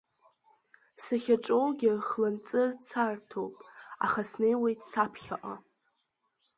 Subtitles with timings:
[1.03, 3.55] Сахьаҿоугьы хланҵы царҭоуп,
[4.05, 5.55] аха снеиуеит саԥхьаҟа.